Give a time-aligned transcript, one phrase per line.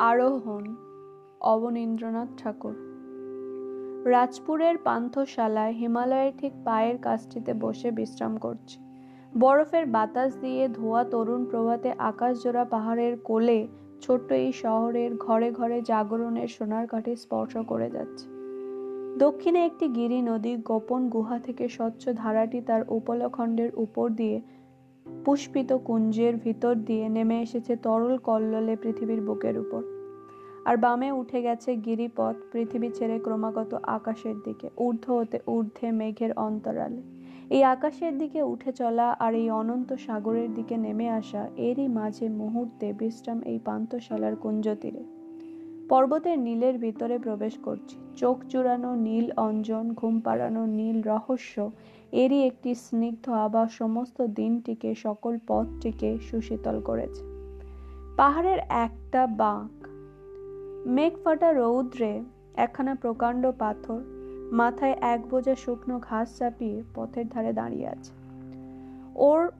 [0.00, 0.74] আরোহণ,
[1.40, 2.74] অবনীন্দ্রনাথ ঠাকুর।
[4.10, 8.78] রাজপুরের পান্থশালায় হিমালয়ের ঠিক পায়ের কাছটিতে বসে বিশ্রাম করছি।
[9.38, 13.66] বরফের বাতাস দিয়ে ধোয়া তরুণ প্রভাতে আকাশ জোড়া পাহাড়ের কোলে
[14.00, 18.26] ছোট্ট এই শহরের ঘরে ঘরে জাগরণের সোনার কাঠি স্পর্শ করে যাচ্ছে।
[19.18, 24.42] দক্ষিণে একটি গিরি নদী গোপন গুহা থেকে স্বচ্ছ ধারাটি তার উপলখণ্ডের উপর দিয়ে
[25.24, 29.82] পুষ্পিত কুঞ্জের ভিতর দিয়ে নেমে এসেছে তরল কল্লোলে পৃথিবীর বুকের উপর।
[30.64, 37.02] আর বামে উঠে গেছে গিরিপথ, পৃথিবী ছেড়ে ক্রমাগত আকাশের দিকে, ঊর্ধ্ব হতে ঊর্ধ্বে মেঘের অন্তরালে।
[37.50, 42.92] এই আকাশের দিকে উঠে চলা আর এই অনন্ত সাগরের দিকে নেমে আসা, এরই মাঝে মুহূর্তে
[42.92, 45.17] বিশ্রাম এই পান্তশালার কুঞ্জ তীরে।
[45.88, 51.70] পর্বতের নীলের ভিতরে প্রবেশ করছি। চোখ চূড়ানো নীল অঞ্জন, ঘুম পাড়ানো নীল রহস্য,
[52.12, 57.22] এরই একটি স্নিগ্ধ আবার সমস্ত দিনটিকে, সকল পথটিকে সুশীতল করেছে।
[58.16, 59.86] পাহাড়ের একটা বাঁক।
[60.86, 62.22] মেঘ ফাটা রৌদ্রে
[62.54, 64.00] একখানা প্রকাণ্ড পাথর,
[64.52, 68.12] মাথায় এক বোঝা শুকনো ঘাস চাপিয়ে পথের ধারে দাঁড়িয়ে আছে।
[69.14, 69.50] ওর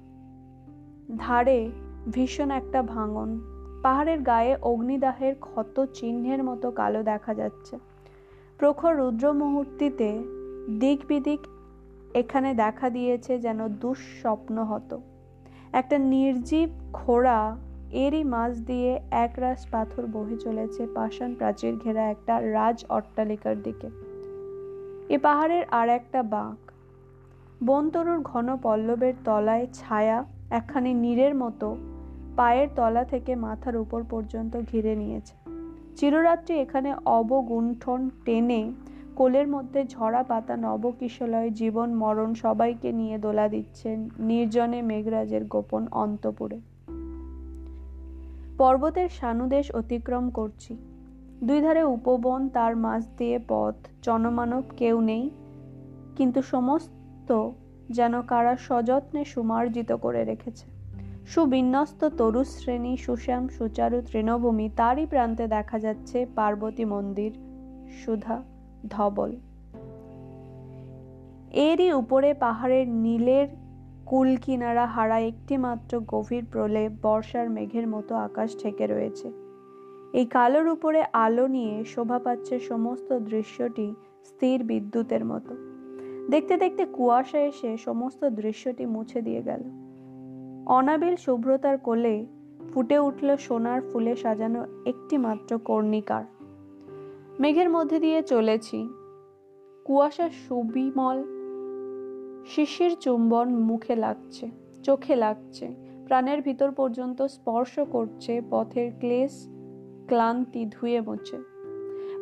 [1.16, 1.70] ধারে
[2.12, 7.78] ভীষণ একটা ভাঙন। পাহাড়ের গায়ে অগ্নিদাহের ক্ষত চিহ্নের মতো কালো দেখা যাচ্ছে।
[8.58, 10.18] প্রখর রুদ্র মুহূর্তিতে
[10.80, 11.40] দিক বিদিক
[12.14, 15.00] এখানে দেখা দিয়েছে যেন দুঃস্বপ্ন হতো।
[15.72, 17.56] একটা নির্জীব খোড়া
[17.90, 23.88] এরই মাঝ দিয়ে এক একরাশ পাথর বহে চলেছে পাষাণ প্রাচীর ঘেরা একটা রাজ অট্টালিকার দিকে।
[25.14, 26.70] এ পাহাড়ের আর একটা বাঁক।
[27.64, 31.76] বনতরুর ঘন পল্লবের তলায় ছায়া একখানি নীরের মতো
[32.39, 35.34] পায়ের তলা থেকে মাথার উপর পর্যন্ত ঘিরে নিয়েছে।
[35.97, 38.72] চিররাত্রি এখানে অবগুণ্ঠন টেনে
[39.17, 46.61] কোলের মধ্যে ঝরা পাতা নবকিশলয়, জীবন, মরণ সবাইকে নিয়ে দোলা দিচ্ছেন নির্জনে মেঘরাজের গোপন অন্তপুরে।
[48.59, 50.77] পর্বতের সানুদেশ অতিক্রম করছি।
[51.44, 55.31] দুই ধারে উপবন তার মাঝ দিয়ে পথ, জনমানব কেউ নেই,
[56.16, 57.50] কিন্তু সমস্ত
[57.91, 60.78] যেন কারা সযত্নে সুমার্জিত করে রেখেছে।
[61.28, 67.33] সুবিন্যস্ত তরু শ্রেণি, সুশ্যাম, সুচারু, তৃণভূমি, তারই প্রান্তে দেখা যাচ্ছে পার্বতী মন্দির,
[68.05, 68.43] সুধা,
[68.91, 69.31] ধবল।
[71.53, 73.49] এরই উপরে পাহাড়ের নীলের
[74.06, 79.33] কুল কিনারা হারা একটি মাত্র গভীর প্রলেপ বর্ষার মেঘের মতো আকাশ ঠেকে রয়েছে।
[80.12, 85.56] এই কালোর উপরে আলো নিয়ে শোভা পাচ্ছে সমস্ত দৃশ্যটি স্থির বিদ্যুতের মতো।
[86.31, 89.88] দেখতে দেখতে কুয়াশা এসে সমস্ত দৃশ্যটি মুছে দিয়ে গেল।
[90.68, 92.26] অনাবিল শুভ্রতার কোলে
[92.74, 96.24] ফুটে উঠল সোনার ফুলে সাজানো একটি মাত্র কর্ণিকার।
[97.40, 98.88] মেঘের মধ্যে দিয়ে চলেছি।
[99.84, 101.18] কুয়াশা সুবিমল
[102.46, 104.50] শিশির চুম্বন মুখে লাগছে,
[104.82, 105.74] চোখে লাগছে,
[106.06, 109.48] প্রাণের ভিতর পর্যন্ত স্পর্শ করছে, পথের ক্লেশ
[110.06, 111.38] ক্লান্তি ধুয়ে মুছে।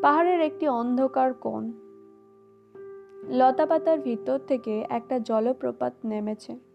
[0.03, 1.73] পাহাড়ের একটি অন্ধকার কোণ,
[3.29, 6.66] লতাপাতার ভিতর থেকে একটা জলপ্রপাত নেমেছে।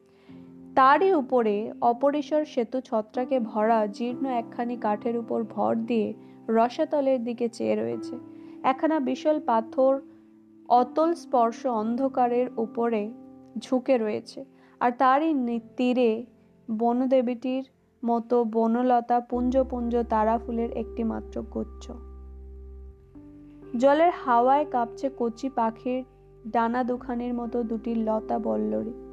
[0.81, 6.13] তারই উপরে অপরিসর সেতু ছত্রাকে ভরা জীর্ণ একখানি কাঠের উপর ভর দিয়ে
[6.47, 8.15] রসাতলের দিকে চেয়ে রয়েছে।
[8.63, 10.01] একখানা বিশাল পাথর
[10.69, 13.09] অতল স্পর্শ অন্ধকারের উপরে
[13.59, 14.45] ঝুঁকে রয়েছে
[14.79, 16.25] আর তারই তীরে
[16.79, 17.63] বনদেবীটির
[18.05, 21.91] মতো বনলতা পুঞ্জ পুঞ্জ তারা ফুলের একটি মাত্র গুচ্ছ।
[23.77, 26.03] জলের হাওয়ায় কাঁপছে কচি পাখির
[26.51, 29.10] ডানা দুখানির মতো দুটি লতা বল্লরী।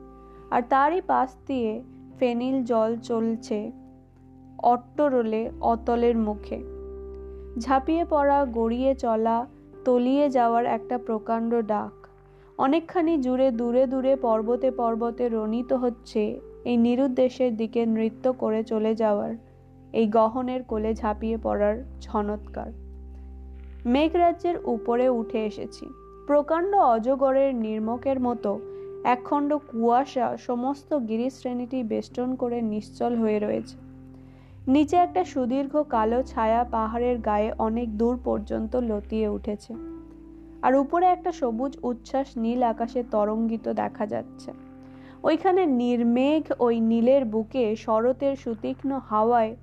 [0.50, 1.72] আর তারই পাশ দিয়ে
[2.18, 3.58] ফেনিল জল চলছে
[4.62, 6.58] অট্টরোলে অতলের মুখে।
[7.58, 9.46] ঝাঁপিয়ে পড়া, গড়িয়ে চলা,
[9.84, 11.92] তলিয়ে যাওয়ার একটা প্রকাণ্ড ডাক।
[12.58, 16.22] অনেকখানি জুড়ে দূরে দূরে পর্বতে পর্বতে রণিত হচ্ছে
[16.64, 19.32] এই নিরুদ্দেশের দিকে নৃত্য করে চলে যাওয়ার,
[19.92, 22.70] এই গহনের কোলে ঝাঁপিয়ে পড়ার ঝনৎকার
[23.86, 25.86] মেঘরাজ্যের উপরে উঠে এসেছি।
[26.26, 28.50] প্রকাণ্ড অজগরের নির্মকের মতো
[29.04, 33.76] একখণ্ড কুয়াশা সমস্ত গিরিশ্রেণীটি বেষ্টন করে নিশ্চল হয়ে রয়েছে।
[34.68, 39.74] নিচে একটা সুদীর্ঘ কালো ছায়া পাহাড়ের গায়ে অনেক দূর পর্যন্ত লতিয়ে উঠেছে।
[40.62, 44.52] আর উপরে একটা সবুজ উচ্ছ্বাস নীল আকাশে তরঙ্গিত দেখা যাচ্ছে।
[45.22, 49.56] ওইখানে নির্মেঘ ওই নীলের বুকে শরতের সুতীক্ষ্ণ হাওয়ায়,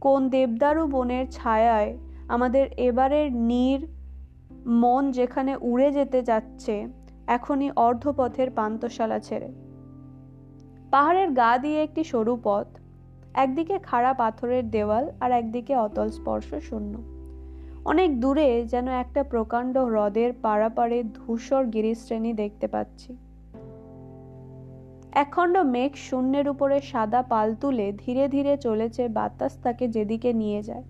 [0.00, 1.98] কোন দেবদারু বনের ছায়ায়
[2.28, 3.86] আমাদের এবারের নীর
[4.66, 6.86] মন যেখানে উড়ে যেতে যাচ্ছে
[7.30, 9.48] এখনই অর্ধপথের পান্তশালা ছেড়ে।
[10.90, 12.66] পাহাড়ের গা দিয়ে একটি সরু পথ,
[13.34, 16.92] একদিকে খাড়া পাথরের দেওয়াল আর একদিকে অতল স্পর্শ শূন্য।
[17.84, 23.10] অনেক দূরে যেন একটা প্রকাণ্ড হ্রদের পাড়াপাড়ে ধূসর গিরিশ্রেণী দেখতে পাচ্ছি।
[25.12, 30.84] একখণ্ড মেঘ শূন্যের উপরে সাদা পাল তুলে ধীরে ধীরে চলেছে বাতাস তাকে যেদিকে নিয়ে যায়।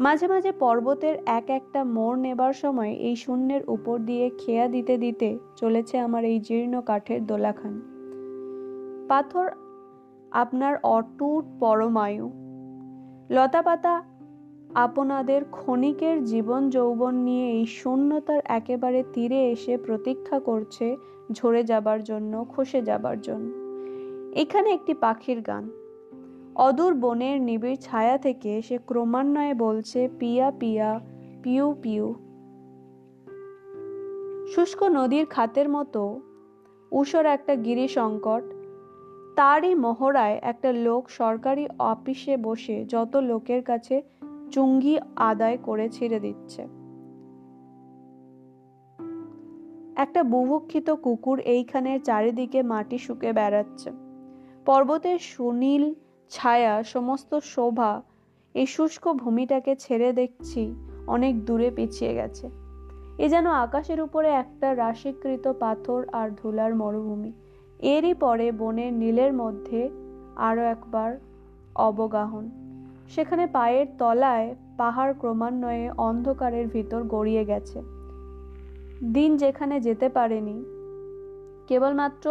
[0.00, 5.38] মাঝে মাঝে পর্বতের এক একটা মোড় নেবার সময় এই শূন্যের উপর দিয়ে খেয়া দিতে দিতে
[5.56, 7.80] চলেছে আমার এই জীর্ণ কাঠের দোলাখান।
[9.08, 9.50] পাথর
[10.30, 12.30] আপনার অটুট পরমায়ু।
[13.30, 14.02] লতাপাতা
[14.74, 20.96] আপনাদের ক্ষণিকের জীবন যৌবন নিয়ে এই শূন্যতার একেবারে তীরে এসে প্রতীক্ষা করছে
[21.32, 23.50] ঝরে যাবার জন্য, খসে যাবার জন্য।
[24.36, 25.79] এখানে একটি পাখির গান।
[26.54, 31.00] অদূর বনের নিবিড় ছায়া থেকে সে ক্রমান্বয়ে বলছে, পিয়া পিয়া,
[31.42, 32.14] পিউ পিউ।
[34.54, 36.20] শুষ্ক নদীর খাতের মতো
[36.92, 38.42] উষর একটা গিরি সংকট
[39.36, 44.02] তারই মহড়ায় একটা লোক সরকারি অফিসে বসে যত লোকের কাছে
[44.50, 46.62] চুঙ্গি আদায় করে ছিঁড়ে দিচ্ছে।
[49.96, 53.90] একটা বুভুক্ষিত কুকুর এইখানে চারিদিকে মাটি শুকে বেড়াচ্ছে।
[54.66, 55.94] পর্বতের সুনীল
[56.30, 58.02] ছায়া, সমস্ত শোভা
[58.54, 60.74] এই শুষ্ক ভূমিটাকে ছেড়ে দেখছি
[61.06, 62.46] অনেক দূরে পিছিয়ে গেছে।
[63.18, 67.32] এ যেন আকাশের উপরে একটা রাশিকৃত পাথর আর ধুলার মরুভূমি।
[67.80, 69.90] এরই পরে বনের নীলের মধ্যে
[70.36, 71.10] আরও একবার
[71.74, 72.50] অবগাহন।
[73.08, 77.78] সেখানে পায়ের তলায় পাহাড় ক্রমান্বয়ে অন্ধকারের ভিতর গড়িয়ে গেছে।
[79.12, 80.64] দিন যেখানে যেতে পারেনি,
[81.68, 82.26] কেবলমাত্র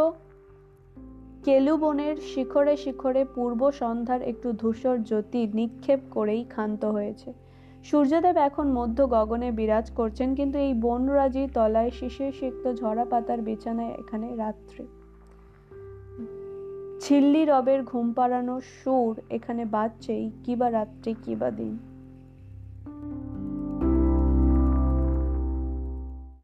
[1.49, 7.33] কেলুবনের শিখরে শিখরে পূর্ব সন্ধ্যার একটু ধূসর জ্যোতি নিক্ষেপ করেই ক্ষান্ত হয়েছে।
[7.83, 13.93] সূর্যদেব এখন মধ্য গগনে বিরাজ করছেন, কিন্তু এই বনরাজি তলায় শিশির সিক্ত ঝরা পাতার বিছানায়
[14.01, 14.85] এখানে রাত্রি।
[17.01, 21.88] ছিল্লি রবের ঘুম পাড়ানো সুর এখানে বাজছেই কিবা রাত্রি কিবা দিন।